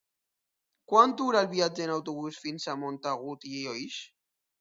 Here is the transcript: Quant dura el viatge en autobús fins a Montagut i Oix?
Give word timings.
Quant 0.93 1.11
dura 1.19 1.43
el 1.45 1.49
viatge 1.51 1.85
en 1.85 1.93
autobús 1.97 2.39
fins 2.45 2.65
a 2.65 2.75
Montagut 2.85 3.47
i 3.51 3.61
Oix? 3.75 4.01